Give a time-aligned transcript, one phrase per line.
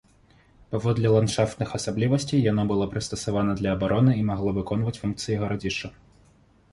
[0.71, 5.87] Паводле ландшафтных асаблівасцей яно было прыстасавана для абароны і магло выконваць функцыі гарадзішча.